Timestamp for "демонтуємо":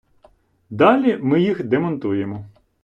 1.63-2.45